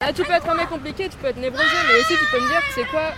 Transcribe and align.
Ah, 0.00 0.12
tu 0.12 0.22
peux 0.22 0.30
être 0.30 0.48
un 0.48 0.54
mec 0.54 0.68
compliqué, 0.68 1.08
tu 1.08 1.16
peux 1.16 1.26
être 1.26 1.38
névrosé, 1.38 1.64
mais 1.88 1.98
aussi 1.98 2.14
tu 2.14 2.24
peux 2.30 2.38
me 2.40 2.46
dire, 2.46 2.62
c'est 2.72 2.86
quoi 2.86 3.12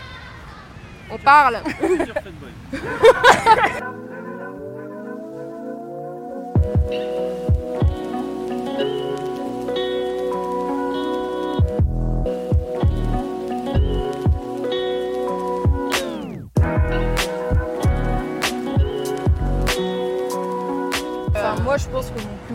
On 1.10 1.18
parle. 1.18 1.60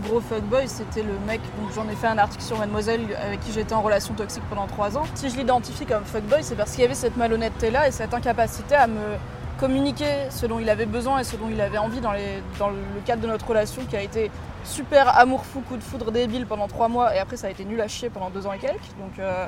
gros 0.06 0.22
fuckboy, 0.22 0.68
c'était 0.68 1.04
le 1.04 1.14
mec. 1.28 1.42
Donc, 1.60 1.72
j'en 1.74 1.88
ai 1.90 1.96
fait 1.96 2.08
un 2.08 2.18
article 2.18 2.44
sur 2.44 2.58
Mademoiselle 2.58 3.02
avec 3.22 3.42
qui 3.42 3.52
j'étais 3.52 3.74
en 3.74 3.82
relation 3.82 4.14
toxique 4.14 4.44
pendant 4.50 4.68
trois 4.68 4.98
ans. 4.98 5.04
Si 5.16 5.30
je 5.30 5.38
l'identifie 5.38 5.86
comme 5.86 6.06
fuckboy, 6.06 6.44
c'est 6.44 6.56
parce 6.56 6.72
qu'il 6.72 6.82
y 6.82 6.86
avait 6.86 6.96
cette 6.96 7.18
malhonnêteté-là 7.18 7.88
et 7.88 7.92
cette 7.92 8.14
incapacité 8.14 8.76
à 8.76 8.88
me 8.88 9.18
communiquer 9.60 10.28
ce 10.30 10.46
dont 10.46 10.60
il 10.60 10.70
avait 10.70 10.86
besoin 10.86 11.20
et 11.20 11.24
ce 11.24 11.36
dont 11.38 11.50
il 11.50 11.62
avait 11.62 11.78
envie 11.78 12.02
dans, 12.02 12.12
le 12.12 13.02
cadre 13.06 13.22
de 13.22 13.28
notre 13.28 13.48
relation 13.48 13.84
qui 13.86 13.96
a 13.96 14.02
été 14.02 14.30
super 14.64 15.18
amour 15.18 15.46
fou, 15.46 15.62
coup 15.62 15.78
de 15.78 15.84
foudre 15.84 16.12
débile 16.12 16.46
pendant 16.46 16.68
trois 16.68 16.88
mois 16.88 17.16
et 17.16 17.20
après 17.20 17.38
ça 17.38 17.48
a 17.48 17.50
été 17.50 17.64
nul 17.64 17.80
à 17.80 17.88
chier 17.88 18.10
pendant 18.10 18.30
deux 18.30 18.46
ans 18.48 18.54
et 18.54 18.60
quelques. 18.60 18.80
Euh, 19.20 19.48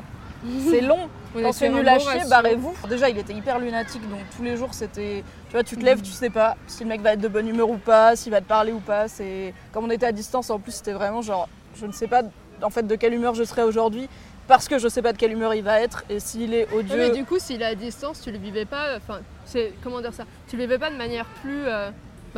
c'est 0.70 0.82
long. 0.82 1.10
On 1.36 1.42
Quand 1.42 1.50
est 1.50 1.54
c'est 1.54 1.70
nul 1.70 1.88
à 1.88 2.00
chier, 2.00 2.22
barrez-vous. 2.30 2.74
Déjà, 2.90 3.10
il 3.10 3.18
était 3.18 3.34
hyper 3.34 3.60
lunatique, 3.60 4.02
donc 4.10 4.20
tous 4.36 4.44
les 4.44 4.58
jours, 4.58 4.74
c'était. 4.74 5.24
Tu 5.48 5.52
vois, 5.54 5.64
tu 5.64 5.78
te 5.78 5.84
lèves, 5.84 6.02
tu 6.02 6.12
sais 6.12 6.30
pas 6.30 6.56
si 6.68 6.84
le 6.84 6.90
mec 6.90 7.02
va 7.02 7.14
être 7.14 7.22
de 7.22 7.28
bonne 7.28 7.48
humeur 7.48 7.70
ou 7.70 7.78
pas, 7.78 8.16
s'il 8.16 8.32
va 8.32 8.42
te 8.42 8.48
parler 8.48 8.72
ou 8.72 8.80
pas. 8.80 9.08
C'est 9.08 9.54
Comme 9.72 9.86
on 9.86 9.90
était 9.90 10.06
à 10.08 10.12
distance, 10.12 10.50
en 10.50 10.60
plus, 10.60 10.72
c'était 10.74 10.94
vraiment 10.94 11.22
genre, 11.22 11.48
je 11.80 11.86
ne 11.86 11.92
sais 11.92 12.08
pas 12.08 12.22
en 12.64 12.70
fait 12.70 12.88
de 12.88 12.96
quelle 12.96 13.14
humeur 13.14 13.36
je 13.36 13.44
serai 13.44 13.62
aujourd'hui, 13.64 14.10
parce 14.48 14.68
que 14.68 14.80
je 14.80 14.88
sais 14.88 15.02
pas 15.04 15.14
de 15.14 15.18
quelle 15.18 15.32
humeur 15.34 15.54
il 15.54 15.64
va 15.64 15.80
être, 15.80 16.04
et 16.10 16.20
s'il 16.20 16.54
est 16.54 16.68
Ouais, 16.72 16.80
odieux. 16.80 16.98
mais 16.98 17.10
du 17.12 17.24
coup, 17.24 17.38
s'il 17.38 17.62
est 17.62 17.66
à 17.66 17.76
distance, 17.76 18.22
tu 18.22 18.32
le 18.32 18.38
vivais 18.40 18.66
pas. 18.66 18.98
Enfin, 18.98 19.20
c'est 19.46 19.74
comment 19.84 20.02
dire 20.02 20.14
ça 20.14 20.24
Tu 20.48 20.56
le 20.56 20.64
vivais 20.64 20.80
pas 20.80 20.90
de 20.90 20.96
manière 20.96 21.26
plus, 21.42 21.64
euh, 21.68 21.92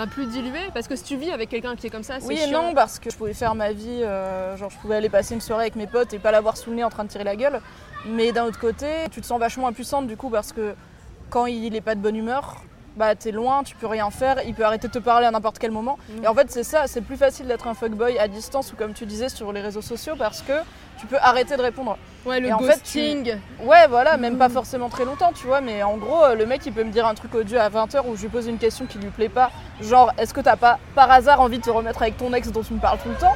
bah, 0.05 0.11
plus 0.11 0.25
diluée 0.27 0.69
Parce 0.73 0.87
que 0.87 0.95
si 0.95 1.03
tu 1.03 1.17
vis 1.17 1.31
avec 1.31 1.49
quelqu'un 1.49 1.75
qui 1.75 1.87
est 1.87 1.89
comme 1.89 2.03
ça, 2.03 2.19
c'est 2.19 2.27
Oui 2.27 2.35
et 2.35 2.47
chiant. 2.47 2.63
non, 2.63 2.73
parce 2.73 2.99
que 2.99 3.09
je 3.09 3.15
pouvais 3.17 3.33
faire 3.33 3.55
ma 3.55 3.71
vie, 3.71 4.01
euh, 4.03 4.55
genre 4.57 4.69
je 4.69 4.77
pouvais 4.77 4.95
aller 4.95 5.09
passer 5.09 5.33
une 5.33 5.41
soirée 5.41 5.63
avec 5.63 5.75
mes 5.75 5.87
potes 5.87 6.13
et 6.13 6.19
pas 6.19 6.31
l'avoir 6.31 6.57
sous 6.57 6.69
le 6.69 6.77
nez 6.77 6.83
en 6.83 6.89
train 6.89 7.03
de 7.03 7.09
tirer 7.09 7.23
la 7.23 7.35
gueule. 7.35 7.61
Mais 8.05 8.31
d'un 8.31 8.45
autre 8.45 8.59
côté, 8.59 8.87
tu 9.11 9.21
te 9.21 9.25
sens 9.25 9.39
vachement 9.39 9.67
impuissante 9.67 10.07
du 10.07 10.15
coup 10.15 10.29
parce 10.29 10.53
que 10.53 10.73
quand 11.29 11.45
il 11.45 11.75
est 11.75 11.81
pas 11.81 11.95
de 11.95 11.99
bonne 11.99 12.15
humeur, 12.15 12.61
bah 12.99 13.15
t'es 13.15 13.31
loin, 13.31 13.63
tu 13.63 13.75
peux 13.77 13.87
rien 13.87 14.09
faire, 14.11 14.35
il 14.45 14.53
peut 14.53 14.65
arrêter 14.65 14.89
de 14.89 14.93
te 14.93 14.99
parler 14.99 15.25
à 15.25 15.31
n'importe 15.31 15.57
quel 15.57 15.71
moment. 15.71 15.97
Mm. 16.09 16.23
Et 16.25 16.27
en 16.27 16.35
fait 16.35 16.51
c'est 16.51 16.63
ça, 16.65 16.83
c'est 16.85 16.99
plus 17.01 17.15
facile 17.15 17.47
d'être 17.47 17.65
un 17.67 17.73
fuckboy 17.73 18.19
à 18.19 18.27
distance 18.27 18.73
ou 18.73 18.75
comme 18.75 18.93
tu 18.93 19.05
disais 19.05 19.29
sur 19.29 19.53
les 19.53 19.61
réseaux 19.61 19.81
sociaux 19.81 20.15
parce 20.17 20.41
que 20.41 20.51
tu 20.99 21.07
peux 21.07 21.17
arrêter 21.21 21.55
de 21.55 21.61
répondre. 21.61 21.97
Ouais, 22.25 22.41
le 22.41 22.49
Et 22.49 22.53
en 22.53 22.59
fait, 22.59 22.81
tu- 22.83 22.99
ghosting. 22.99 23.37
Ouais 23.63 23.87
voilà, 23.89 24.17
même 24.17 24.37
pas 24.37 24.49
forcément 24.49 24.89
très 24.89 25.05
longtemps 25.05 25.31
tu 25.33 25.47
vois, 25.47 25.61
mais 25.61 25.81
en 25.81 25.95
gros 25.95 26.35
le 26.37 26.45
mec 26.45 26.61
il 26.65 26.73
peut 26.73 26.83
me 26.83 26.91
dire 26.91 27.07
un 27.07 27.15
truc 27.15 27.33
odieux 27.33 27.59
à 27.59 27.69
20h 27.69 28.01
où 28.05 28.17
je 28.17 28.23
lui 28.23 28.29
pose 28.29 28.47
une 28.47 28.57
question 28.57 28.85
qui 28.85 28.97
lui 28.99 29.09
plaît 29.09 29.29
pas, 29.29 29.49
genre 29.81 30.11
est-ce 30.17 30.33
que 30.33 30.41
t'as 30.41 30.57
pas 30.57 30.77
par 30.93 31.09
hasard 31.09 31.39
envie 31.39 31.59
de 31.59 31.63
te 31.63 31.69
remettre 31.69 32.01
avec 32.01 32.17
ton 32.17 32.33
ex 32.33 32.51
dont 32.51 32.63
tu 32.63 32.73
me 32.73 32.79
parles 32.79 32.97
tout 33.01 33.09
le 33.09 33.15
temps? 33.15 33.35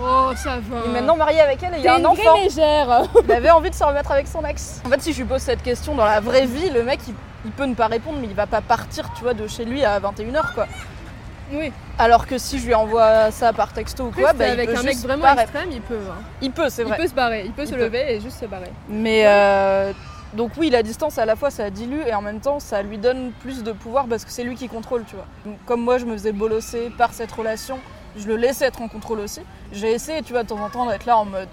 Oh, 0.00 0.30
ça 0.36 0.58
va. 0.60 0.76
il 0.84 0.90
est 0.90 0.92
maintenant 0.92 1.16
marié 1.16 1.40
avec 1.40 1.62
elle 1.62 1.74
et 1.74 1.78
il 1.78 1.84
y 1.84 1.88
a 1.88 1.94
un 1.94 2.04
enfant. 2.04 2.36
légère. 2.36 3.04
Il 3.24 3.32
avait 3.32 3.50
envie 3.50 3.70
de 3.70 3.74
se 3.74 3.82
remettre 3.82 4.12
avec 4.12 4.26
son 4.28 4.44
ex. 4.44 4.82
En 4.84 4.90
fait, 4.90 5.00
si 5.00 5.14
je 5.14 5.22
lui 5.22 5.24
pose 5.26 5.40
cette 5.40 5.62
question 5.62 5.94
dans 5.94 6.04
la 6.04 6.20
vraie 6.20 6.44
vie, 6.44 6.68
le 6.68 6.82
mec, 6.82 7.00
il, 7.08 7.14
il 7.46 7.52
peut 7.52 7.64
ne 7.64 7.74
pas 7.74 7.86
répondre, 7.86 8.18
mais 8.20 8.26
il 8.26 8.34
va 8.34 8.46
pas 8.46 8.60
partir, 8.60 9.10
tu 9.14 9.22
vois, 9.22 9.32
de 9.32 9.46
chez 9.46 9.64
lui 9.64 9.84
à 9.84 9.98
21h, 10.00 10.52
quoi. 10.54 10.66
Oui. 11.52 11.72
Alors 11.98 12.26
que 12.26 12.38
si 12.38 12.58
je 12.58 12.66
lui 12.66 12.74
envoie 12.74 13.30
ça 13.30 13.52
par 13.52 13.72
texto 13.72 14.06
ou 14.06 14.10
quoi, 14.10 14.32
bah, 14.32 14.48
il 14.48 14.50
avec 14.50 14.68
peut 14.70 14.76
un 14.78 14.82
mec 14.82 14.92
juste 14.94 15.04
vraiment 15.06 15.22
pas 15.22 15.28
répondre. 15.34 15.42
extrême, 15.48 15.68
il 15.72 15.80
peut. 15.80 15.98
hein. 16.10 16.20
Il 16.42 16.50
peut, 16.50 16.68
c'est 16.68 16.82
Il 16.82 16.88
vrai. 16.88 16.96
peut 16.96 17.06
se 17.06 17.14
barrer. 17.14 17.42
Il 17.46 17.52
peut 17.52 17.62
Il 17.62 17.68
se 17.68 17.74
peut. 17.74 17.80
lever 17.80 18.14
et 18.14 18.20
juste 18.20 18.40
se 18.40 18.46
barrer. 18.46 18.72
Mais 18.88 19.22
euh, 19.26 19.92
donc 20.34 20.50
oui, 20.58 20.70
la 20.70 20.82
distance, 20.82 21.18
à 21.18 21.24
la 21.24 21.36
fois, 21.36 21.50
ça 21.50 21.70
dilue 21.70 22.00
et 22.04 22.14
en 22.14 22.20
même 22.22 22.40
temps, 22.40 22.58
ça 22.58 22.82
lui 22.82 22.98
donne 22.98 23.30
plus 23.40 23.62
de 23.62 23.70
pouvoir 23.70 24.06
parce 24.06 24.24
que 24.24 24.32
c'est 24.32 24.42
lui 24.42 24.56
qui 24.56 24.68
contrôle, 24.68 25.04
tu 25.08 25.14
vois. 25.14 25.26
Donc, 25.44 25.56
comme 25.66 25.82
moi, 25.82 25.98
je 25.98 26.04
me 26.04 26.12
faisais 26.14 26.32
bolosser 26.32 26.90
par 26.98 27.12
cette 27.14 27.30
relation, 27.30 27.78
je 28.16 28.26
le 28.26 28.34
laissais 28.36 28.64
être 28.66 28.82
en 28.82 28.88
contrôle 28.88 29.20
aussi. 29.20 29.40
J'ai 29.72 29.92
essayé, 29.92 30.22
tu 30.22 30.32
vois, 30.32 30.42
de 30.42 30.48
temps 30.48 30.58
en 30.60 30.68
temps, 30.68 30.86
d'être 30.86 31.06
là 31.06 31.16
en 31.16 31.24
mode 31.26 31.48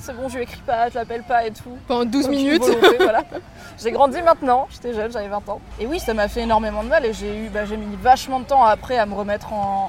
c'est 0.00 0.14
bon, 0.16 0.28
je 0.28 0.36
lui 0.36 0.44
écris 0.44 0.62
pas, 0.64 0.88
je 0.90 0.94
l'appelle 0.94 1.24
pas 1.24 1.44
et 1.44 1.50
tout. 1.50 1.76
Pendant 1.88 2.04
12 2.04 2.26
Aucune 2.26 2.36
minutes. 2.38 2.62
volonté, 2.62 2.96
voilà. 3.00 3.24
J'ai 3.80 3.92
grandi 3.92 4.20
maintenant, 4.22 4.66
j'étais 4.70 4.92
jeune, 4.92 5.12
j'avais 5.12 5.28
20 5.28 5.48
ans. 5.48 5.60
Et 5.78 5.86
oui, 5.86 6.00
ça 6.00 6.12
m'a 6.12 6.26
fait 6.26 6.40
énormément 6.40 6.82
de 6.82 6.88
mal 6.88 7.04
et 7.06 7.12
j'ai 7.12 7.44
eu, 7.44 7.48
bah, 7.48 7.64
j'ai 7.64 7.76
mis 7.76 7.94
vachement 8.02 8.40
de 8.40 8.44
temps 8.44 8.64
après 8.64 8.98
à 8.98 9.06
me 9.06 9.14
remettre 9.14 9.52
en, 9.52 9.88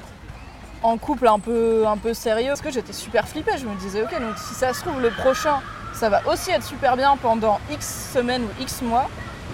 en 0.84 0.96
couple 0.96 1.26
un 1.26 1.40
peu, 1.40 1.84
un 1.88 1.96
peu 1.96 2.14
sérieux. 2.14 2.48
Parce 2.48 2.60
que 2.60 2.70
j'étais 2.70 2.92
super 2.92 3.26
flippée, 3.26 3.58
je 3.58 3.66
me 3.66 3.74
disais, 3.74 4.02
ok, 4.02 4.12
donc 4.20 4.38
si 4.38 4.54
ça 4.54 4.72
se 4.72 4.82
trouve, 4.82 5.00
le 5.00 5.10
prochain, 5.10 5.60
ça 5.92 6.08
va 6.08 6.22
aussi 6.28 6.52
être 6.52 6.62
super 6.62 6.96
bien 6.96 7.16
pendant 7.20 7.58
X 7.70 8.12
semaines 8.14 8.44
ou 8.44 8.62
X 8.62 8.80
mois. 8.82 9.08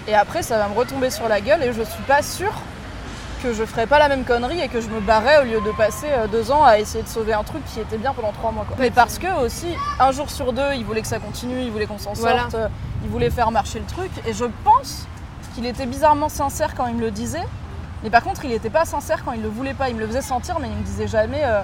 Et 0.07 0.13
après, 0.13 0.43
ça 0.43 0.59
va 0.59 0.67
me 0.67 0.75
retomber 0.77 1.09
sur 1.09 1.27
la 1.27 1.41
gueule 1.41 1.63
et 1.63 1.73
je 1.73 1.81
suis 1.81 2.03
pas 2.03 2.21
sûre 2.21 2.53
que 3.41 3.53
je 3.53 3.65
ferais 3.65 3.87
pas 3.87 3.99
la 3.99 4.09
même 4.09 4.23
connerie 4.23 4.61
et 4.61 4.67
que 4.67 4.81
je 4.81 4.89
me 4.89 4.99
barrais 4.99 5.41
au 5.41 5.43
lieu 5.43 5.61
de 5.61 5.71
passer 5.71 6.07
euh, 6.09 6.27
deux 6.27 6.51
ans 6.51 6.63
à 6.63 6.79
essayer 6.79 7.03
de 7.03 7.07
sauver 7.07 7.33
un 7.33 7.43
truc 7.43 7.63
qui 7.65 7.79
était 7.79 7.97
bien 7.97 8.13
pendant 8.13 8.31
trois 8.31 8.51
mois. 8.51 8.65
Quoi. 8.65 8.75
Mais 8.79 8.89
parce 8.89 9.19
que 9.19 9.27
aussi, 9.45 9.67
un 9.99 10.11
jour 10.11 10.29
sur 10.29 10.53
deux, 10.53 10.73
il 10.75 10.83
voulait 10.85 11.01
que 11.01 11.07
ça 11.07 11.19
continue, 11.19 11.61
il 11.61 11.71
voulait 11.71 11.85
qu'on 11.85 11.99
s'en 11.99 12.15
sorte, 12.15 12.55
euh, 12.55 12.67
il 13.03 13.09
voulait 13.09 13.29
faire 13.29 13.51
marcher 13.51 13.79
le 13.79 13.85
truc. 13.85 14.11
Et 14.25 14.33
je 14.33 14.45
pense 14.63 15.07
qu'il 15.55 15.65
était 15.65 15.85
bizarrement 15.85 16.29
sincère 16.29 16.75
quand 16.75 16.87
il 16.87 16.95
me 16.95 17.01
le 17.01 17.11
disait. 17.11 17.43
Mais 18.03 18.09
par 18.09 18.23
contre, 18.23 18.45
il 18.45 18.51
était 18.51 18.69
pas 18.69 18.85
sincère 18.85 19.23
quand 19.25 19.31
il 19.31 19.41
le 19.41 19.49
voulait 19.49 19.73
pas. 19.73 19.89
Il 19.89 19.95
me 19.95 20.01
le 20.01 20.07
faisait 20.07 20.21
sentir, 20.21 20.59
mais 20.59 20.67
il 20.67 20.75
me 20.77 20.83
disait 20.83 21.07
jamais. 21.07 21.41
euh, 21.43 21.61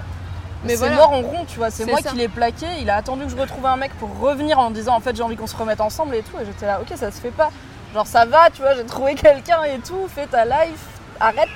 Mais 0.64 0.70
c'est 0.70 0.76
voilà. 0.78 0.96
mort 0.96 1.12
en 1.12 1.20
rond, 1.20 1.44
tu 1.46 1.58
vois. 1.58 1.70
C'est 1.70 1.84
C'est 1.84 1.90
moi 1.90 2.00
ça. 2.00 2.10
qui 2.10 2.16
l'ai 2.16 2.28
plaqué. 2.28 2.66
Il 2.80 2.90
a 2.90 2.96
attendu 2.96 3.24
que 3.24 3.30
je 3.30 3.36
retrouve 3.36 3.64
un 3.66 3.76
mec 3.76 3.92
pour 3.94 4.10
revenir 4.18 4.58
en 4.58 4.70
disant 4.70 4.96
en 4.96 5.00
fait 5.00 5.14
j'ai 5.16 5.22
envie 5.22 5.36
qu'on 5.36 5.46
se 5.46 5.56
remette 5.56 5.80
ensemble 5.80 6.14
et 6.16 6.22
tout. 6.22 6.36
Et 6.40 6.44
j'étais 6.44 6.66
là, 6.66 6.80
ok, 6.80 6.96
ça 6.96 7.10
se 7.10 7.20
fait 7.20 7.30
pas. 7.30 7.50
Genre 7.92 8.06
ça 8.06 8.24
va, 8.26 8.50
tu 8.50 8.62
vois, 8.62 8.74
j'ai 8.74 8.84
trouvé 8.84 9.14
quelqu'un 9.14 9.62
et 9.62 9.78
tout. 9.78 10.08
Fais 10.08 10.26
ta 10.26 10.44
life, 10.44 10.84
arrête. 11.20 11.48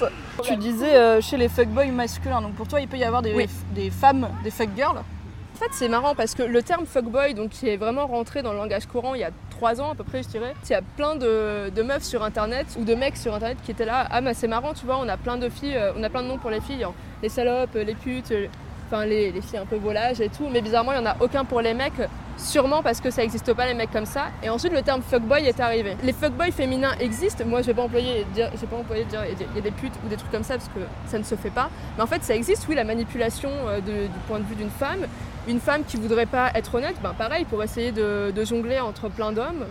Tu 0.44 0.56
disais 0.56 0.94
euh, 0.94 1.20
chez 1.20 1.36
les 1.36 1.48
fuckboys 1.48 1.90
masculins. 1.90 2.40
Donc 2.40 2.54
pour 2.54 2.68
toi, 2.68 2.80
il 2.80 2.86
peut 2.86 2.96
y 2.98 3.02
avoir 3.04 3.22
des, 3.22 3.34
Oui. 3.34 3.48
des 3.74 3.90
femmes, 3.90 4.28
des 4.44 4.52
fuckgirls? 4.52 4.98
En 4.98 5.58
fait, 5.58 5.70
c'est 5.72 5.88
marrant 5.88 6.14
parce 6.14 6.36
que 6.36 6.44
le 6.44 6.62
terme 6.62 6.86
fuckboy, 6.86 7.34
donc 7.34 7.48
qui 7.50 7.68
est 7.68 7.76
vraiment 7.76 8.06
rentré 8.06 8.42
dans 8.42 8.52
le 8.52 8.58
langage 8.58 8.86
courant 8.86 9.14
il 9.14 9.22
y 9.22 9.24
a 9.24 9.30
trois 9.58 9.80
ans 9.80 9.90
à 9.90 9.94
peu 9.96 10.04
près, 10.04 10.22
je 10.22 10.28
dirais. 10.28 10.54
Il 10.64 10.70
y 10.70 10.74
a 10.74 10.82
plein 10.82 11.16
de, 11.16 11.70
de 11.70 11.82
meufs 11.82 12.04
sur 12.04 12.22
internet 12.22 12.66
ou 12.78 12.84
de 12.84 12.94
mecs 12.94 13.16
sur 13.16 13.34
internet 13.34 13.58
qui 13.64 13.72
étaient 13.72 13.84
là. 13.84 14.06
Ah, 14.08 14.20
mais 14.20 14.32
c'est 14.32 14.46
marrant, 14.46 14.72
tu 14.72 14.86
vois, 14.86 14.98
on 15.00 15.08
a 15.08 15.16
plein 15.16 15.36
de 15.36 15.48
filles, 15.48 15.76
euh, 15.76 15.92
on 15.98 16.02
a 16.04 16.08
plein 16.08 16.22
de 16.22 16.28
noms 16.28 16.38
pour 16.38 16.50
les 16.50 16.60
filles, 16.60 16.86
les 17.24 17.28
salopes, 17.28 17.74
les 17.74 17.94
putes, 17.94 18.30
euh, 18.30 18.46
enfin 18.86 19.04
les, 19.04 19.32
les 19.32 19.40
filles 19.40 19.58
un 19.58 19.66
peu 19.66 19.74
volages 19.76 20.20
et 20.20 20.28
tout. 20.28 20.48
Mais 20.52 20.60
bizarrement, 20.60 20.92
il 20.92 21.00
n'y 21.00 21.06
en 21.08 21.10
a 21.10 21.16
aucun 21.20 21.44
pour 21.44 21.60
les 21.60 21.74
mecs, 21.74 22.00
sûrement 22.38 22.82
parce 22.82 23.00
que 23.00 23.10
ça 23.10 23.22
n'existe 23.22 23.52
pas 23.52 23.66
les 23.66 23.74
mecs 23.74 23.90
comme 23.90 24.06
ça. 24.06 24.28
Et 24.42 24.48
ensuite, 24.48 24.72
le 24.72 24.82
terme 24.82 25.02
fuckboy 25.02 25.44
est 25.44 25.60
arrivé. 25.60 25.96
Les 26.02 26.12
fuckboys 26.12 26.52
féminins 26.52 26.94
existent. 27.00 27.44
Moi, 27.44 27.62
je 27.62 27.66
vais 27.66 27.74
pas 27.74 27.82
employer, 27.82 28.24
dire, 28.34 28.50
je 28.54 28.60
vais 28.60 28.66
pas 28.66 28.76
employer 28.76 29.04
dire 29.04 29.24
il 29.26 29.56
y 29.56 29.58
a 29.58 29.62
des 29.62 29.70
putes 29.70 29.92
ou 30.04 30.08
des 30.08 30.16
trucs 30.16 30.30
comme 30.30 30.44
ça 30.44 30.54
parce 30.54 30.68
que 30.68 30.80
ça 31.06 31.18
ne 31.18 31.24
se 31.24 31.34
fait 31.34 31.50
pas. 31.50 31.70
Mais 31.96 32.02
en 32.02 32.06
fait, 32.06 32.22
ça 32.22 32.34
existe, 32.34 32.66
oui, 32.68 32.74
la 32.74 32.84
manipulation 32.84 33.50
euh, 33.66 33.80
du 33.80 34.08
point 34.26 34.38
de 34.38 34.44
vue 34.44 34.54
d'une 34.54 34.70
femme. 34.70 35.06
Une 35.48 35.60
femme 35.60 35.84
qui 35.84 35.96
voudrait 35.96 36.26
pas 36.26 36.50
être 36.54 36.74
honnête, 36.74 36.96
ben 37.02 37.14
pareil, 37.14 37.44
pour 37.46 37.62
essayer 37.62 37.90
de, 37.90 38.44
jongler 38.44 38.80
entre 38.80 39.08
plein 39.08 39.32
d'hommes. 39.32 39.64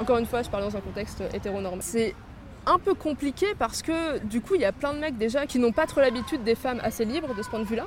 Encore 0.00 0.18
une 0.18 0.26
fois, 0.26 0.42
je 0.42 0.48
parle 0.48 0.62
dans 0.62 0.76
un 0.76 0.80
contexte 0.80 1.22
hétéronormé. 1.34 1.78
C'est 1.82 2.14
un 2.66 2.78
peu 2.78 2.94
compliqué 2.94 3.46
parce 3.58 3.82
que 3.82 4.18
du 4.18 4.40
coup, 4.40 4.54
il 4.54 4.60
y 4.60 4.64
a 4.64 4.72
plein 4.72 4.92
de 4.92 4.98
mecs 4.98 5.18
déjà 5.18 5.46
qui 5.46 5.58
n'ont 5.58 5.72
pas 5.72 5.86
trop 5.86 6.00
l'habitude 6.00 6.44
des 6.44 6.54
femmes 6.54 6.80
assez 6.84 7.04
libres 7.04 7.34
de 7.34 7.42
ce 7.42 7.50
point 7.50 7.58
de 7.58 7.64
vue-là. 7.64 7.86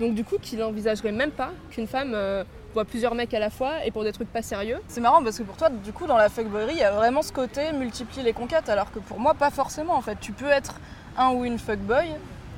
Donc 0.00 0.14
du 0.14 0.24
coup, 0.24 0.36
qui 0.40 0.56
n'envisageraient 0.56 1.12
même 1.12 1.30
pas 1.30 1.52
qu'une 1.70 1.86
femme 1.86 2.12
euh, 2.14 2.42
voit 2.76 2.84
plusieurs 2.84 3.14
mecs 3.14 3.32
à 3.32 3.38
la 3.38 3.48
fois 3.48 3.84
et 3.86 3.90
pour 3.90 4.04
des 4.04 4.12
trucs 4.12 4.30
pas 4.30 4.42
sérieux. 4.42 4.78
C'est 4.86 5.00
marrant 5.00 5.22
parce 5.22 5.38
que 5.38 5.42
pour 5.42 5.56
toi, 5.56 5.70
du 5.70 5.92
coup, 5.92 6.06
dans 6.06 6.18
la 6.18 6.28
fuckboyerie, 6.28 6.74
il 6.74 6.78
y 6.78 6.82
a 6.82 6.90
vraiment 6.90 7.22
ce 7.22 7.32
côté 7.32 7.72
multiplier 7.72 8.22
les 8.22 8.34
conquêtes, 8.34 8.68
alors 8.68 8.92
que 8.92 8.98
pour 8.98 9.18
moi, 9.18 9.32
pas 9.32 9.50
forcément. 9.50 9.94
En 9.96 10.02
fait, 10.02 10.18
tu 10.20 10.32
peux 10.32 10.50
être 10.50 10.74
un 11.16 11.30
ou 11.30 11.46
une 11.46 11.58
fuckboy 11.58 12.04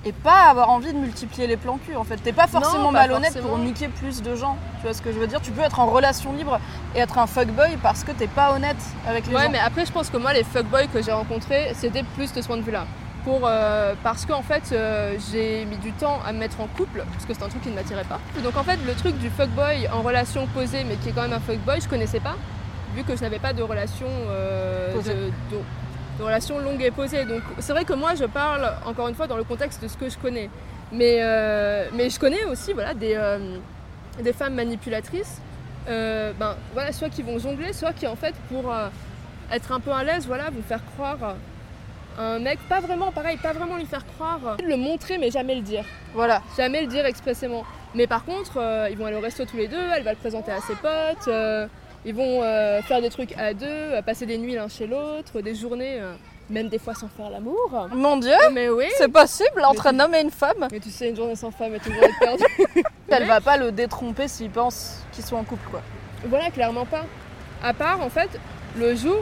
et 0.04 0.12
pas 0.12 0.48
avoir 0.50 0.70
envie 0.70 0.92
de 0.92 0.98
multiplier 0.98 1.46
les 1.46 1.56
plans 1.56 1.78
cul. 1.78 1.94
En 1.94 2.02
fait, 2.02 2.16
t'es 2.16 2.32
pas 2.32 2.48
forcément 2.48 2.86
pas 2.86 3.02
malhonnête 3.02 3.32
forcément. 3.32 3.48
pour 3.54 3.58
niquer 3.58 3.86
plus 3.86 4.20
de 4.22 4.34
gens. 4.34 4.56
Tu 4.80 4.86
vois 4.86 4.94
ce 4.94 5.02
que 5.02 5.12
je 5.12 5.18
veux 5.20 5.28
dire? 5.28 5.40
Tu 5.40 5.52
peux 5.52 5.60
être 5.62 5.78
en 5.78 5.86
relation 5.86 6.32
libre 6.32 6.58
et 6.96 6.98
être 6.98 7.16
un 7.18 7.28
fuckboy 7.28 7.76
parce 7.80 8.02
que 8.02 8.10
t'es 8.10 8.26
pas 8.26 8.52
honnête 8.52 8.76
avec 9.06 9.26
les 9.28 9.34
Ouais, 9.36 9.44
gens. 9.44 9.50
mais 9.50 9.58
après, 9.60 9.86
je 9.86 9.92
pense 9.92 10.10
que 10.10 10.16
moi, 10.16 10.32
les 10.32 10.42
fuckboys 10.42 10.88
que 10.88 11.00
j'ai 11.00 11.12
rencontrés, 11.12 11.70
c'était 11.74 12.02
plus 12.16 12.32
de 12.32 12.42
ce 12.42 12.46
point 12.48 12.56
de 12.56 12.62
vue-là. 12.62 12.86
Pour, 13.28 13.40
euh, 13.44 13.92
parce 14.02 14.24
qu'en 14.24 14.40
fait 14.40 14.70
euh, 14.72 15.14
j'ai 15.30 15.66
mis 15.66 15.76
du 15.76 15.92
temps 15.92 16.18
à 16.26 16.32
me 16.32 16.38
mettre 16.38 16.60
en 16.62 16.66
couple, 16.66 17.02
parce 17.12 17.26
que 17.26 17.34
c'est 17.34 17.42
un 17.42 17.48
truc 17.48 17.60
qui 17.62 17.68
ne 17.68 17.74
m'attirait 17.74 18.04
pas. 18.04 18.18
Donc 18.42 18.56
en 18.56 18.62
fait 18.64 18.78
le 18.86 18.94
truc 18.94 19.18
du 19.18 19.28
fuckboy 19.28 19.86
en 19.92 20.00
relation 20.00 20.46
posée, 20.46 20.82
mais 20.88 20.94
qui 20.96 21.10
est 21.10 21.12
quand 21.12 21.22
même 21.22 21.34
un 21.34 21.40
fuckboy, 21.40 21.78
je 21.82 21.88
connaissais 21.88 22.20
pas, 22.20 22.36
vu 22.94 23.04
que 23.04 23.14
je 23.14 23.20
n'avais 23.20 23.38
pas 23.38 23.52
de 23.52 23.62
relation, 23.62 24.06
euh, 24.30 24.94
de, 24.94 25.00
de- 25.56 25.62
de 26.18 26.22
relation 26.24 26.58
longue 26.58 26.80
et 26.82 26.90
posée. 26.90 27.26
Donc 27.26 27.42
c'est 27.58 27.72
vrai 27.72 27.84
que 27.84 27.92
moi 27.92 28.14
je 28.14 28.24
parle 28.24 28.72
encore 28.86 29.08
une 29.08 29.14
fois 29.14 29.26
dans 29.26 29.36
le 29.36 29.44
contexte 29.44 29.82
de 29.82 29.88
ce 29.88 29.96
que 29.98 30.08
je 30.08 30.16
connais. 30.16 30.48
Mais, 30.90 31.18
mais 31.92 32.08
je 32.08 32.18
connais 32.18 32.44
aussi 32.46 32.72
voilà, 32.72 32.94
des, 32.94 33.14
des 34.22 34.32
femmes 34.32 34.54
manipulatrices, 34.54 35.36
ben, 35.86 36.54
voilà, 36.72 36.92
soit 36.92 37.10
qui 37.10 37.22
vont 37.22 37.38
jongler, 37.38 37.74
soit 37.74 37.92
qui 37.92 38.06
en 38.06 38.16
fait 38.16 38.34
pour 38.50 38.72
être 39.52 39.70
un 39.70 39.80
peu 39.80 39.92
à 39.92 40.02
l'aise, 40.02 40.26
voilà, 40.26 40.44
vont 40.44 40.62
faire 40.66 40.80
croire 40.96 41.34
un 42.18 42.38
mec, 42.40 42.58
pas 42.68 42.80
vraiment 42.80 43.12
pareil, 43.12 43.36
pas 43.36 43.52
vraiment 43.52 43.76
lui 43.76 43.86
faire 43.86 44.04
croire, 44.14 44.56
le 44.62 44.76
montrer 44.76 45.18
mais 45.18 45.30
jamais 45.30 45.54
le 45.54 45.62
dire, 45.62 45.84
Voilà. 46.14 46.42
jamais 46.56 46.80
le 46.82 46.88
dire 46.88 47.06
expressément. 47.06 47.64
Mais 47.94 48.06
par 48.06 48.24
contre, 48.24 48.58
euh, 48.58 48.88
ils 48.90 48.98
vont 48.98 49.06
aller 49.06 49.16
au 49.16 49.20
resto 49.20 49.44
tous 49.44 49.56
les 49.56 49.68
deux, 49.68 49.80
elle 49.96 50.02
va 50.02 50.10
le 50.12 50.18
présenter 50.18 50.50
à 50.52 50.60
ses 50.60 50.74
potes, 50.74 51.28
euh, 51.28 51.66
ils 52.04 52.14
vont 52.14 52.42
euh, 52.42 52.82
faire 52.82 53.00
des 53.00 53.10
trucs 53.10 53.36
à 53.38 53.54
deux, 53.54 54.00
passer 54.04 54.26
des 54.26 54.36
nuits 54.38 54.54
l'un 54.54 54.68
chez 54.68 54.86
l'autre, 54.86 55.40
des 55.40 55.54
journées, 55.54 56.00
même 56.50 56.68
des 56.68 56.78
fois 56.78 56.94
sans 56.94 57.08
faire 57.08 57.30
l'amour. 57.30 57.88
Mon 57.92 58.16
dieu, 58.16 58.34
Mais 58.52 58.68
oui, 58.68 58.86
c'est 58.98 59.12
possible 59.12 59.62
entre 59.64 59.86
un 59.88 60.00
homme 60.00 60.14
et 60.14 60.20
une 60.22 60.30
femme? 60.30 60.66
mais 60.72 60.80
tu 60.80 60.90
sais, 60.90 61.08
une 61.10 61.16
journée 61.16 61.36
sans 61.36 61.50
femme 61.50 61.74
est 61.74 61.86
une 61.86 61.92
journée 61.94 62.14
perdue. 62.20 62.44
Elle 63.08 63.24
va 63.26 63.40
pas 63.40 63.56
le 63.56 63.70
détromper 63.72 64.28
s'il 64.28 64.50
pense 64.50 65.04
qu'ils 65.12 65.24
sont 65.24 65.36
en 65.36 65.44
couple, 65.44 65.68
quoi. 65.70 65.82
Voilà, 66.26 66.50
clairement 66.50 66.84
pas. 66.84 67.04
À 67.62 67.72
part, 67.74 68.00
en 68.00 68.10
fait, 68.10 68.28
le 68.76 68.94
jour 68.94 69.18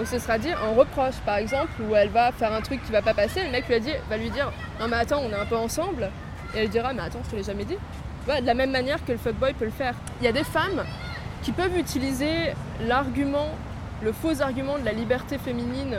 où 0.00 0.04
ce 0.04 0.18
sera 0.18 0.38
dit 0.38 0.50
un 0.50 0.74
reproche, 0.74 1.16
par 1.24 1.36
exemple, 1.36 1.70
où 1.82 1.94
elle 1.94 2.08
va 2.08 2.32
faire 2.32 2.52
un 2.52 2.60
truc 2.60 2.82
qui 2.84 2.92
va 2.92 3.02
pas 3.02 3.14
passer, 3.14 3.44
le 3.44 3.50
mec 3.50 3.68
lui 3.68 3.80
dit, 3.80 3.92
va 4.08 4.16
lui 4.16 4.30
dire 4.30 4.52
Non, 4.80 4.88
mais 4.88 4.96
attends, 4.96 5.22
on 5.24 5.30
est 5.30 5.40
un 5.40 5.46
peu 5.46 5.56
ensemble. 5.56 6.10
Et 6.54 6.60
elle 6.60 6.68
dira 6.68 6.92
Mais 6.92 7.02
attends, 7.02 7.20
je 7.24 7.30
te 7.30 7.36
l'ai 7.36 7.42
jamais 7.42 7.64
dit. 7.64 7.76
Voilà, 8.24 8.40
de 8.40 8.46
la 8.46 8.54
même 8.54 8.70
manière 8.70 9.04
que 9.04 9.12
le 9.12 9.18
fuckboy 9.18 9.52
peut 9.54 9.64
le 9.64 9.70
faire. 9.70 9.94
Il 10.20 10.24
y 10.24 10.28
a 10.28 10.32
des 10.32 10.44
femmes 10.44 10.84
qui 11.42 11.52
peuvent 11.52 11.76
utiliser 11.76 12.54
l'argument, 12.86 13.48
le 14.02 14.12
faux 14.12 14.40
argument 14.40 14.78
de 14.78 14.84
la 14.84 14.92
liberté 14.92 15.38
féminine 15.38 15.96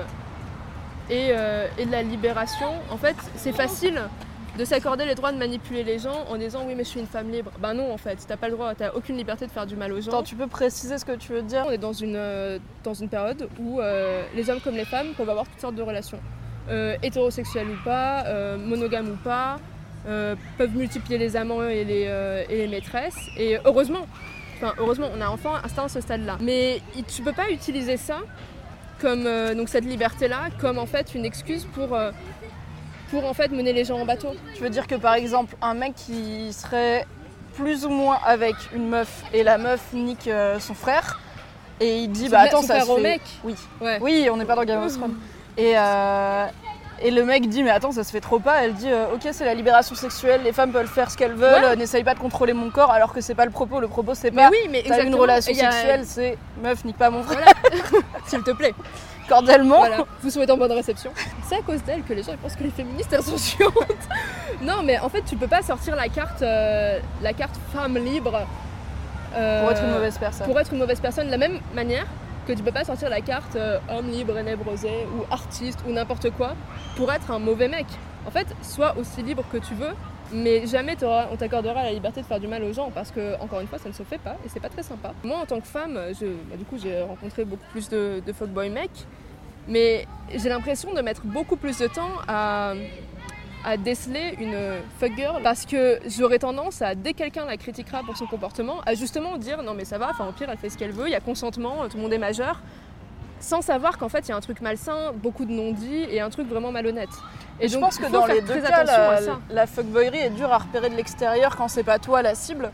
et, 1.09 1.31
euh, 1.31 1.67
et 1.77 1.85
de 1.85 1.91
la 1.91 2.01
libération. 2.01 2.69
En 2.89 2.97
fait, 2.97 3.15
c'est 3.35 3.51
facile 3.51 4.01
de 4.57 4.65
s'accorder 4.65 5.05
les 5.05 5.15
droits 5.15 5.31
de 5.31 5.37
manipuler 5.37 5.83
les 5.83 5.97
gens 5.97 6.25
en 6.29 6.37
disant 6.37 6.63
oui 6.67 6.75
mais 6.75 6.83
je 6.83 6.89
suis 6.89 6.99
une 6.99 7.07
femme 7.07 7.31
libre. 7.31 7.51
Ben 7.59 7.73
non 7.73 7.91
en 7.91 7.97
fait, 7.97 8.17
t'as 8.27 8.37
pas 8.37 8.47
le 8.47 8.53
droit, 8.53 8.75
t'as 8.75 8.91
aucune 8.91 9.17
liberté 9.17 9.47
de 9.47 9.51
faire 9.51 9.65
du 9.65 9.75
mal 9.75 9.91
aux 9.91 10.01
gens. 10.01 10.11
Attends, 10.11 10.23
tu 10.23 10.35
peux 10.35 10.47
préciser 10.47 10.97
ce 10.97 11.05
que 11.05 11.15
tu 11.15 11.33
veux 11.33 11.41
dire? 11.41 11.65
On 11.67 11.71
est 11.71 11.77
dans 11.77 11.93
une, 11.93 12.15
euh, 12.15 12.59
dans 12.83 12.93
une 12.93 13.09
période 13.09 13.49
où 13.59 13.79
euh, 13.79 14.23
les 14.35 14.49
hommes 14.49 14.59
comme 14.59 14.75
les 14.75 14.85
femmes 14.85 15.13
peuvent 15.17 15.29
avoir 15.29 15.47
toutes 15.47 15.59
sortes 15.59 15.75
de 15.75 15.81
relations. 15.81 16.19
Euh, 16.69 16.95
hétérosexuelles 17.03 17.67
ou 17.67 17.83
pas, 17.83 18.23
monogames 18.57 19.09
ou 19.09 19.17
pas, 19.23 19.57
peuvent 20.05 20.75
multiplier 20.75 21.17
les 21.17 21.35
amants 21.35 21.63
et 21.67 21.83
les, 21.83 22.03
et 22.49 22.57
les 22.57 22.67
maîtresses. 22.67 23.17
Et 23.37 23.57
heureusement, 23.65 24.05
enfin 24.57 24.73
heureusement, 24.77 25.09
on 25.17 25.19
a 25.19 25.27
enfin 25.27 25.59
atteint 25.63 25.87
ce 25.87 25.99
stade-là. 25.99 26.37
Mais 26.39 26.81
tu 27.13 27.21
peux 27.21 27.33
pas 27.33 27.49
utiliser 27.49 27.97
ça 27.97 28.19
comme 29.01 29.27
donc 29.57 29.67
cette 29.67 29.83
liberté-là 29.83 30.49
comme 30.59 30.77
en 30.77 30.85
fait 30.85 31.15
une 31.15 31.25
excuse 31.25 31.65
pour 31.73 31.97
pour 33.13 33.25
en 33.29 33.33
fait 33.33 33.51
mener 33.51 33.73
les 33.73 33.85
gens 33.85 33.99
en 33.99 34.05
bateau. 34.05 34.29
Tu 34.55 34.63
veux 34.63 34.69
dire 34.69 34.87
que 34.87 34.95
par 34.95 35.13
exemple, 35.13 35.55
un 35.61 35.73
mec 35.75 35.93
qui 35.95 36.51
serait 36.51 37.05
plus 37.55 37.85
ou 37.85 37.89
moins 37.89 38.17
avec 38.25 38.55
une 38.73 38.89
meuf 38.89 39.23
et 39.33 39.43
la 39.43 39.57
meuf 39.59 39.81
nique 39.93 40.27
euh, 40.27 40.59
son 40.59 40.73
frère 40.73 41.19
et 41.79 41.99
il 41.99 42.11
dit 42.11 42.25
Son 42.25 42.31
bah 42.31 42.39
attends 42.39 42.61
son 42.61 42.67
ça 42.67 42.73
frère 42.75 42.85
se 42.87 42.91
au 42.91 42.95
fait... 42.95 43.01
mec. 43.01 43.21
Oui. 43.43 43.55
Ouais. 43.79 43.99
Oui, 44.01 44.27
on 44.31 44.37
n'est 44.37 44.45
pas 44.45 44.55
dans 44.55 44.63
Game 44.63 44.81
of 44.81 44.91
Thrones. 44.97 45.15
Et, 45.57 45.73
euh, 45.77 46.45
et 47.03 47.11
le 47.11 47.23
mec 47.25 47.47
dit 47.49 47.61
mais 47.61 47.69
attends 47.69 47.91
ça 47.91 48.03
se 48.03 48.11
fait 48.11 48.21
trop 48.21 48.39
pas. 48.39 48.63
Elle 48.63 48.73
dit 48.73 48.89
euh, 48.89 49.05
ok 49.13 49.27
c'est 49.31 49.45
la 49.45 49.53
libération 49.53 49.93
sexuelle, 49.95 50.41
les 50.43 50.51
femmes 50.53 50.71
peuvent 50.71 50.87
faire 50.87 51.11
ce 51.11 51.17
qu'elles 51.17 51.33
veulent, 51.33 51.63
Ouais. 51.63 51.75
n'essaye 51.75 52.03
pas 52.03 52.15
de 52.15 52.19
contrôler 52.19 52.53
mon 52.53 52.71
corps 52.71 52.91
alors 52.91 53.13
que 53.13 53.21
c'est 53.21 53.35
pas 53.35 53.45
le 53.45 53.51
propos. 53.51 53.79
Le 53.79 53.87
propos 53.87 54.15
c'est 54.15 54.31
Mais 54.31 54.43
pas 54.43 54.49
oui, 54.49 54.57
mais 54.71 54.79
t'as 54.81 54.87
une 54.87 54.93
exactement. 54.93 55.17
relation 55.21 55.53
a- 55.53 55.71
sexuelle, 55.71 56.01
c'est 56.05 56.37
meuf 56.63 56.83
nique 56.85 56.97
pas 56.97 57.11
mon 57.11 57.21
frère 57.21 57.37
Voilà. 57.69 58.01
S'il 58.25 58.41
te 58.41 58.51
plaît. 58.51 58.73
cordialement. 59.29 59.77
Voilà, 59.79 59.97
vous 60.21 60.29
souhaitez 60.29 60.51
en 60.51 60.57
bonne 60.57 60.71
réception. 60.71 61.11
C'est 61.47 61.55
à 61.55 61.61
cause 61.61 61.83
d'elle 61.83 62.03
que 62.03 62.13
les 62.13 62.23
gens 62.23 62.33
pensent 62.41 62.55
que 62.55 62.63
les 62.63 62.69
féministes 62.69 63.11
elles 63.13 63.23
sont 63.23 63.37
chiantes. 63.37 63.73
non, 64.61 64.81
mais 64.83 64.99
en 64.99 65.09
fait, 65.09 65.23
tu 65.23 65.35
peux 65.35 65.47
pas 65.47 65.61
sortir 65.61 65.95
la 65.95 66.07
carte, 66.07 66.41
euh, 66.41 66.99
la 67.21 67.33
carte 67.33 67.55
femme 67.73 67.97
libre 67.97 68.45
euh, 69.35 69.61
Pour 69.61 69.71
être 69.71 69.83
une 69.83 69.91
mauvaise 69.91 70.17
personne. 70.17 70.47
pour 70.47 70.59
être 70.59 70.73
une 70.73 70.79
mauvaise 70.79 70.99
personne 70.99 71.25
de 71.27 71.31
la 71.31 71.37
même 71.37 71.59
manière 71.73 72.05
que 72.47 72.53
tu 72.53 72.61
peux 72.61 72.71
pas 72.71 72.83
sortir 72.83 73.09
la 73.09 73.21
carte 73.21 73.55
euh, 73.55 73.79
homme 73.89 74.09
libre 74.09 74.37
et 74.37 74.43
nébrosé 74.43 74.89
ou 75.15 75.23
artiste 75.33 75.79
ou 75.87 75.91
n'importe 75.91 76.29
quoi 76.31 76.55
pour 76.95 77.11
être 77.11 77.31
un 77.31 77.39
mauvais 77.39 77.67
mec. 77.67 77.85
En 78.25 78.31
fait, 78.31 78.47
sois 78.61 78.95
aussi 78.97 79.21
libre 79.21 79.43
que 79.51 79.57
tu 79.57 79.73
veux, 79.73 79.91
mais 80.31 80.65
jamais 80.65 80.95
on 81.03 81.35
t'accordera 81.35 81.83
la 81.83 81.91
liberté 81.91 82.21
de 82.21 82.25
faire 82.25 82.39
du 82.39 82.47
mal 82.47 82.63
aux 82.63 82.73
gens 82.73 82.89
parce 82.89 83.11
que, 83.11 83.35
encore 83.41 83.59
une 83.59 83.67
fois, 83.67 83.79
ça 83.79 83.89
ne 83.89 83.93
se 83.93 84.03
fait 84.03 84.17
pas 84.17 84.37
et 84.45 84.49
c'est 84.49 84.61
pas 84.61 84.69
très 84.69 84.83
sympa. 84.83 85.13
Moi, 85.23 85.37
en 85.37 85.45
tant 85.45 85.59
que 85.59 85.67
femme, 85.67 85.99
je, 86.19 86.25
bah, 86.25 86.55
du 86.57 86.63
coup, 86.63 86.77
j'ai 86.81 87.01
rencontré 87.01 87.43
beaucoup 87.43 87.65
plus 87.71 87.89
de, 87.89 88.21
de 88.25 88.33
fuckboy 88.33 88.69
mecs, 88.69 89.05
mais 89.67 90.05
j'ai 90.35 90.49
l'impression 90.49 90.93
de 90.93 91.01
mettre 91.01 91.21
beaucoup 91.25 91.55
plus 91.55 91.77
de 91.79 91.87
temps 91.87 92.11
à, 92.27 92.73
à 93.65 93.77
déceler 93.77 94.35
une 94.39 94.57
fuck 94.99 95.11
girl 95.15 95.41
parce 95.43 95.65
que 95.65 95.99
j'aurais 96.07 96.39
tendance 96.39 96.81
à, 96.81 96.95
dès 96.95 97.13
que 97.13 97.19
quelqu'un 97.19 97.45
la 97.45 97.57
critiquera 97.57 98.01
pour 98.03 98.17
son 98.17 98.25
comportement, 98.25 98.81
à 98.85 98.93
justement 98.93 99.37
dire 99.37 99.63
non 99.63 99.73
mais 99.73 99.85
ça 99.85 99.97
va, 99.97 100.09
enfin 100.09 100.27
au 100.27 100.31
pire 100.31 100.49
elle 100.51 100.57
fait 100.57 100.69
ce 100.69 100.77
qu'elle 100.77 100.91
veut, 100.91 101.07
il 101.07 101.11
y 101.11 101.15
a 101.15 101.21
consentement, 101.21 101.87
tout 101.89 101.97
le 101.97 102.03
monde 102.03 102.13
est 102.13 102.17
majeur, 102.17 102.61
sans 103.39 103.61
savoir 103.61 103.97
qu'en 103.97 104.09
fait 104.09 104.27
il 104.27 104.29
y 104.29 104.33
a 104.33 104.35
un 104.37 104.41
truc 104.41 104.61
malsain, 104.61 105.11
beaucoup 105.15 105.45
de 105.45 105.51
non-dits 105.51 106.05
et 106.09 106.19
un 106.19 106.29
truc 106.29 106.47
vraiment 106.47 106.71
malhonnête. 106.71 107.09
Et 107.59 107.67
je 107.67 107.73
donc, 107.73 107.81
pense 107.83 107.97
que 107.99 108.11
dans 108.11 108.25
les 108.25 108.41
deux 108.41 108.59
cas, 108.61 108.83
la, 108.83 109.19
la 109.49 109.67
fuckboyerie 109.67 110.17
est 110.17 110.29
dure 110.31 110.51
à 110.51 110.57
repérer 110.57 110.89
de 110.89 110.95
l'extérieur 110.95 111.55
quand 111.55 111.67
c'est 111.67 111.83
pas 111.83 111.99
toi 111.99 112.21
la 112.21 112.35
cible. 112.35 112.71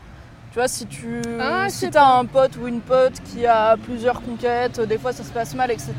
Tu 0.52 0.58
vois, 0.58 0.66
si 0.68 0.86
tu 0.86 1.20
Ah, 1.38 1.68
si 1.68 1.88
pas. 1.90 2.16
un 2.16 2.24
pote 2.24 2.56
ou 2.56 2.66
une 2.66 2.80
pote 2.80 3.12
qui 3.32 3.46
a 3.46 3.76
plusieurs 3.76 4.20
conquêtes, 4.22 4.80
des 4.80 4.98
fois 4.98 5.12
ça 5.12 5.22
se 5.22 5.30
passe 5.30 5.54
mal, 5.54 5.70
etc. 5.70 5.94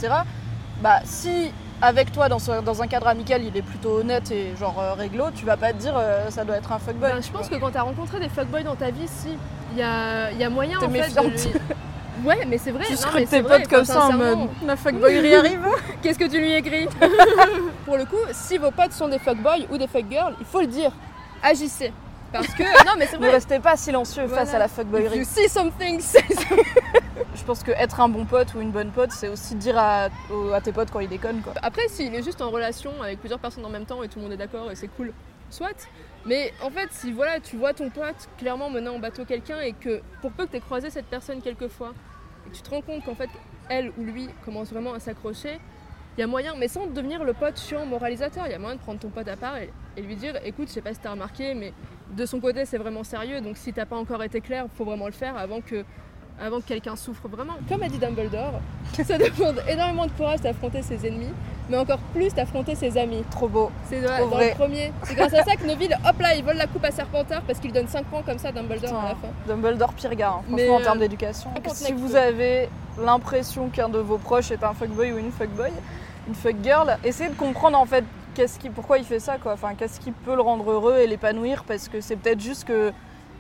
Bah 0.81 0.99
si 1.05 1.51
avec 1.81 2.11
toi 2.11 2.29
dans, 2.29 2.39
ce- 2.39 2.61
dans 2.61 2.81
un 2.81 2.87
cadre 2.87 3.07
amical 3.07 3.43
il 3.43 3.55
est 3.57 3.61
plutôt 3.61 3.99
honnête 3.99 4.29
et 4.31 4.55
genre 4.59 4.79
euh, 4.79 4.93
réglo, 4.93 5.25
tu 5.35 5.45
vas 5.45 5.57
pas 5.57 5.73
te 5.73 5.77
dire 5.77 5.93
euh, 5.97 6.29
ça 6.29 6.43
doit 6.43 6.57
être 6.57 6.71
un 6.71 6.79
fuckboy. 6.79 7.11
Ben, 7.11 7.21
je 7.23 7.31
pense 7.31 7.49
que 7.49 7.55
quand 7.55 7.71
tu 7.71 7.77
as 7.77 7.81
rencontré 7.83 8.19
des 8.19 8.29
fuckboys 8.29 8.63
dans 8.63 8.75
ta 8.75 8.91
vie, 8.91 9.07
si, 9.07 9.29
il 9.73 9.79
y 9.79 9.83
a, 9.83 10.31
il 10.31 10.37
y 10.37 10.43
a 10.43 10.49
moyen 10.49 10.77
en 10.77 10.81
fait 10.81 10.87
méfiante. 10.89 11.25
de 11.25 11.29
lui... 11.31 11.53
Ouais, 12.23 12.45
mais 12.47 12.57
c'est 12.59 12.69
vrai. 12.71 12.83
tu 12.85 12.91
non, 12.93 12.97
scrutes 12.99 13.29
tes 13.29 13.41
potes 13.41 13.67
comme 13.67 13.85
ça 13.85 14.05
en 14.05 14.13
mode 14.13 14.39
la 14.65 14.75
fuckboyerie 14.75 15.33
arrive. 15.35 15.65
Qu'est-ce 16.03 16.19
que 16.19 16.25
tu 16.29 16.37
lui 16.39 16.53
écris 16.53 16.87
Pour 17.85 17.97
le 17.97 18.05
coup, 18.05 18.17
si 18.31 18.57
vos 18.59 18.69
potes 18.71 18.91
sont 18.93 19.07
des 19.07 19.17
fuckboys 19.17 19.65
ou 19.71 19.77
des 19.77 19.87
fuckgirls, 19.87 20.35
il 20.39 20.45
faut 20.45 20.61
le 20.61 20.67
dire. 20.67 20.91
Agissez. 21.41 21.91
Parce 22.31 22.47
que. 22.47 22.61
Non, 22.85 22.91
mais 22.99 23.07
c'est 23.07 23.17
Ne 23.17 23.23
vrai. 23.23 23.31
restez 23.31 23.59
pas 23.59 23.75
silencieux 23.75 24.27
face 24.27 24.53
à 24.53 24.59
la 24.59 24.65
If 24.65 24.71
fuckboyerie. 24.73 25.17
you 25.19 25.25
see 25.25 25.49
something, 25.49 25.99
say 25.99 26.23
something. 26.29 26.63
Je 27.41 27.45
pense 27.47 27.63
que 27.63 27.71
être 27.71 27.99
un 27.99 28.07
bon 28.07 28.25
pote 28.25 28.53
ou 28.53 28.61
une 28.61 28.69
bonne 28.69 28.91
pote, 28.91 29.11
c'est 29.11 29.27
aussi 29.27 29.55
dire 29.55 29.75
à, 29.75 30.09
tes 30.63 30.71
potes 30.71 30.91
quand 30.91 30.99
ils 30.99 31.09
déconnent 31.09 31.41
quoi. 31.41 31.53
Après, 31.63 31.87
s'il 31.87 32.13
est 32.13 32.21
juste 32.21 32.39
en 32.39 32.51
relation 32.51 32.91
avec 33.01 33.19
plusieurs 33.19 33.39
personnes 33.39 33.65
en 33.65 33.69
même 33.69 33.87
temps 33.87 34.03
et 34.03 34.07
tout 34.09 34.19
le 34.19 34.25
monde 34.25 34.33
est 34.33 34.37
d'accord 34.37 34.69
et 34.69 34.75
c'est 34.75 34.89
cool, 34.89 35.11
soit. 35.49 35.89
Mais 36.27 36.53
en 36.61 36.69
fait, 36.69 36.89
si 36.91 37.11
voilà, 37.11 37.39
tu 37.39 37.57
vois 37.57 37.73
ton 37.73 37.89
pote 37.89 38.29
clairement 38.37 38.69
mener 38.69 38.89
en 38.89 38.99
bateau 38.99 39.25
quelqu'un 39.25 39.59
et 39.59 39.73
que 39.73 40.01
pour 40.21 40.31
peu 40.31 40.45
que 40.45 40.51
tu 40.51 40.57
aies 40.57 40.61
croisé 40.61 40.91
cette 40.91 41.07
personne 41.07 41.41
quelques 41.41 41.67
fois 41.67 41.93
et 42.45 42.51
que 42.51 42.55
tu 42.55 42.61
te 42.61 42.69
rends 42.69 42.81
compte 42.81 43.03
qu'en 43.03 43.15
fait, 43.15 43.29
elle 43.69 43.91
ou 43.97 44.03
lui 44.03 44.29
commence 44.45 44.71
vraiment 44.71 44.93
à 44.93 44.99
s'accrocher, 44.99 45.59
il 46.17 46.21
y 46.21 46.23
a 46.23 46.27
moyen, 46.27 46.53
mais 46.59 46.67
sans 46.67 46.85
devenir 46.85 47.23
le 47.23 47.33
pote 47.33 47.59
chiant 47.59 47.87
moralisateur, 47.87 48.45
il 48.45 48.51
y 48.51 48.55
a 48.55 48.59
moyen 48.59 48.75
de 48.75 48.81
prendre 48.81 48.99
ton 48.99 49.09
pote 49.09 49.27
à 49.27 49.35
part 49.35 49.57
et, 49.57 49.71
et 49.97 50.03
lui 50.03 50.15
dire 50.15 50.35
écoute, 50.45 50.67
je 50.67 50.73
sais 50.73 50.81
pas 50.81 50.93
si 50.93 50.99
t'as 50.99 51.11
remarqué, 51.11 51.55
mais 51.55 51.73
de 52.15 52.25
son 52.27 52.39
côté, 52.39 52.65
c'est 52.65 52.77
vraiment 52.77 53.03
sérieux, 53.03 53.41
donc 53.41 53.57
si 53.57 53.73
t'as 53.73 53.87
pas 53.87 53.97
encore 53.97 54.21
été 54.21 54.41
clair, 54.41 54.67
faut 54.77 54.85
vraiment 54.85 55.07
le 55.07 55.11
faire 55.11 55.35
avant 55.37 55.61
que, 55.61 55.83
avant 56.41 56.59
que 56.59 56.65
quelqu'un 56.65 56.95
souffre 56.95 57.27
vraiment. 57.27 57.53
Comme 57.69 57.83
a 57.83 57.87
dit 57.87 57.97
Dumbledore, 57.97 58.59
ça 58.93 59.17
demande 59.17 59.61
énormément 59.69 60.05
de 60.05 60.11
courage 60.11 60.41
d'affronter 60.41 60.81
ses 60.81 61.05
ennemis, 61.07 61.31
mais 61.69 61.77
encore 61.77 61.99
plus 62.13 62.33
d'affronter 62.33 62.75
ses 62.75 62.97
amis. 62.97 63.23
Trop 63.31 63.47
beau. 63.47 63.71
C'est 63.89 64.01
dans, 64.01 64.09
Trop 64.09 64.29
dans 64.29 64.35
vrai. 64.35 64.49
le 64.49 64.55
premier. 64.55 64.91
C'est 65.03 65.15
grâce 65.15 65.33
à 65.33 65.43
ça 65.43 65.55
que 65.55 65.65
Neville, 65.65 65.97
hop 66.07 66.19
là, 66.19 66.35
il 66.35 66.43
vole 66.43 66.57
la 66.57 66.67
coupe 66.67 66.83
à 66.83 66.91
Serpentard 66.91 67.41
parce 67.43 67.59
qu'il 67.59 67.71
donne 67.71 67.87
5 67.87 68.05
points 68.05 68.23
comme 68.23 68.39
ça 68.39 68.49
à 68.49 68.51
Dumbledore 68.51 68.95
à 68.99 69.09
la 69.09 69.15
fin. 69.15 69.27
Dumbledore 69.47 69.93
pire 69.93 70.15
gars, 70.15 70.29
hein, 70.29 70.41
franchement 70.47 70.55
Mais, 70.55 70.69
en 70.69 70.79
euh, 70.79 70.83
termes 70.83 70.99
d'éducation. 70.99 71.51
n'importe 71.53 71.75
Si 71.77 71.93
vous 71.93 72.15
avez 72.15 72.69
l'impression 72.99 73.69
qu'un 73.69 73.89
de 73.89 73.99
vos 73.99 74.17
proches 74.17 74.51
est 74.51 74.63
un 74.63 74.73
fuckboy 74.73 75.13
ou 75.13 75.17
une 75.17 75.31
fuckboy, 75.31 75.71
une 76.27 76.35
fuckgirl, 76.35 76.97
essayez 77.03 77.29
de 77.29 77.35
comprendre 77.35 77.77
en 77.77 77.85
fait 77.85 78.03
qu'est-ce 78.33 78.59
qui, 78.59 78.69
pourquoi 78.69 78.97
il 78.97 79.05
fait 79.05 79.19
ça 79.19 79.37
quoi. 79.37 79.53
Enfin, 79.53 79.73
qu'est-ce 79.77 79.99
qui 79.99 80.11
peut 80.11 80.35
le 80.35 80.41
rendre 80.41 80.69
heureux 80.71 80.97
et 80.97 81.07
l'épanouir 81.07 81.63
parce 81.65 81.87
que 81.87 82.01
c'est 82.01 82.15
peut-être 82.15 82.41
juste 82.41 82.65
que 82.65 82.91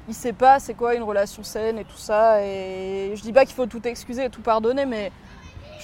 il 0.07 0.13
sait 0.15 0.33
pas 0.33 0.59
c'est 0.59 0.73
quoi 0.73 0.95
une 0.95 1.03
relation 1.03 1.43
saine 1.43 1.77
et 1.79 1.85
tout 1.85 1.97
ça. 1.97 2.43
Et 2.43 3.13
je 3.15 3.21
dis 3.21 3.33
pas 3.33 3.45
qu'il 3.45 3.55
faut 3.55 3.65
tout 3.67 3.85
excuser 3.87 4.25
et 4.25 4.29
tout 4.29 4.41
pardonner, 4.41 4.85
mais 4.85 5.11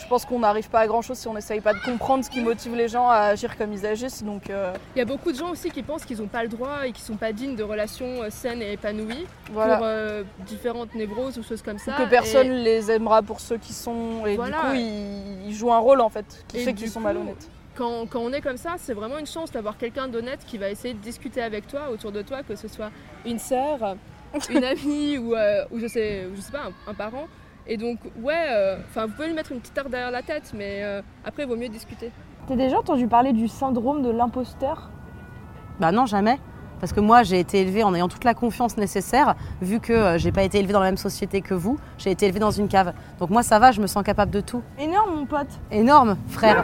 je 0.02 0.06
pense 0.08 0.26
qu'on 0.26 0.40
n'arrive 0.40 0.70
pas 0.70 0.82
à 0.82 0.88
grand 0.88 1.02
chose 1.02 1.18
si 1.18 1.28
on 1.28 1.34
n'essaye 1.34 1.60
pas 1.60 1.74
de 1.74 1.80
comprendre 1.80 2.24
ce 2.24 2.30
qui 2.30 2.40
motive 2.40 2.76
les 2.76 2.88
gens 2.88 3.10
à 3.10 3.18
agir 3.18 3.58
comme 3.58 3.74
ils 3.74 3.84
agissent. 3.86 4.24
Donc 4.24 4.50
euh, 4.50 4.72
Il 4.96 5.00
y 5.00 5.02
a 5.02 5.06
beaucoup 5.06 5.32
de 5.32 5.38
gens 5.38 5.50
aussi 5.50 5.72
qui 5.72 5.82
pensent 5.82 6.06
qu'ils 6.06 6.20
n'ont 6.20 6.28
pas 6.28 6.44
le 6.44 6.50
droit 6.50 6.86
et 6.86 6.92
qui 6.92 7.02
sont 7.02 7.16
pas 7.16 7.32
dignes 7.34 7.56
de 7.56 7.64
relations 7.64 8.22
euh, 8.22 8.30
saines 8.30 8.62
et 8.62 8.74
épanouies 8.74 9.26
voilà. 9.52 9.78
pour 9.78 9.86
euh, 9.88 10.24
différentes 10.46 10.94
névroses 10.94 11.38
ou 11.40 11.44
choses 11.44 11.64
comme 11.64 11.80
ça. 11.80 11.94
que 11.94 12.08
personne 12.10 12.52
Et 12.52 12.64
les 12.64 12.92
aimera 12.92 13.22
pour 13.24 13.40
ceux 13.40 13.58
qui 13.58 13.74
sont 13.74 14.26
et 14.28 14.36
Voilà. 14.36 14.58
du 14.58 14.68
coup 14.68 14.74
ils, 14.76 15.48
ils 15.50 15.56
jouent 15.56 15.74
un 15.74 15.80
rôle 15.80 16.02
en 16.02 16.10
fait 16.10 16.46
qui 16.48 16.58
Et 16.60 16.64
fait 16.64 16.74
qu'ils 16.74 16.92
sont 16.92 17.02
malhonnêtes. 17.02 17.50
Quand, 17.78 18.08
quand 18.10 18.20
on 18.20 18.34
est 18.34 18.42
comme 18.42 18.58
ça, 18.58 18.76
c'est 18.78 18.94
vraiment 18.94 19.20
une 19.20 19.28
chance 19.28 19.52
d'avoir 19.52 19.78
quelqu'un 19.78 20.08
d'honnête 20.08 20.44
qui 20.46 20.58
va 20.58 20.70
essayer 20.70 20.94
de 20.94 21.00
discuter 21.00 21.42
avec 21.42 21.68
toi 21.68 21.90
autour 21.92 22.12
de 22.12 22.22
toi, 22.22 22.42
que 22.44 22.56
ce 22.56 22.68
soit 22.68 22.90
une 23.26 23.40
sœur, 23.40 23.96
une 24.50 24.64
amie 24.64 25.18
ou, 25.18 25.36
euh, 25.36 25.64
ou 25.72 25.80
je 25.80 25.88
sais, 25.88 26.28
je 26.36 26.42
sais 26.42 26.52
pas, 26.52 26.64
un, 26.66 26.92
un 26.92 26.94
parent. 26.94 27.28
Et 27.68 27.78
donc, 27.78 28.00
ouais, 28.22 28.48
euh, 28.50 28.78
enfin, 28.86 29.06
vous 29.06 29.14
pouvez 29.14 29.28
lui 29.28 29.36
mettre 29.36 29.52
une 29.52 29.60
petite 29.60 29.78
heure 29.78 29.90
derrière 29.90 30.12
la 30.12 30.24
tête, 30.24 30.54
mais 30.56 30.84
euh, 30.84 31.02
après, 31.26 31.44
il 31.44 31.50
vaut 31.50 31.58
mieux 31.58 31.68
discuter. 31.70 32.12
T'as 32.48 32.56
déjà 32.56 32.80
entendu 32.80 33.08
parler 33.08 33.34
du 33.34 33.48
syndrome 33.48 34.02
de 34.02 34.10
l'imposteur? 34.10 34.90
Bah 35.80 35.92
non, 35.92 36.06
jamais. 36.06 36.40
Parce 36.80 36.94
que 36.94 37.00
moi, 37.00 37.24
j'ai 37.24 37.40
été 37.40 37.62
élevée 37.62 37.84
en 37.84 37.94
ayant 37.96 38.08
toute 38.08 38.24
la 38.24 38.34
confiance 38.34 38.78
nécessaire, 38.78 39.36
vu 39.62 39.80
que 39.80 39.94
euh, 39.94 40.18
j'ai 40.18 40.32
pas 40.32 40.44
été 40.44 40.60
élevée 40.60 40.74
dans 40.74 40.80
la 40.80 40.88
même 40.88 40.98
société 40.98 41.42
que 41.42 41.54
vous, 41.54 41.78
j'ai 41.98 42.12
été 42.12 42.26
élevée 42.26 42.40
dans 42.40 42.52
une 42.52 42.68
cave. 42.68 42.94
Donc 43.20 43.30
moi, 43.30 43.44
ça 43.44 43.60
va, 43.60 43.72
je 43.72 43.82
me 43.82 43.88
sens 43.88 44.04
capable 44.04 44.32
de 44.32 44.42
tout. 44.42 44.62
Énorme, 44.80 45.16
mon 45.16 45.26
pote. 45.26 45.48
Énorme, 45.72 46.18
frère. 46.30 46.64